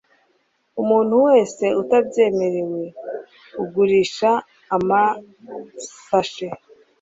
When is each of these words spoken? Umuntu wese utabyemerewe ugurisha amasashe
Umuntu 0.81 1.15
wese 1.27 1.65
utabyemerewe 1.81 2.81
ugurisha 3.61 4.31
amasashe 4.75 6.47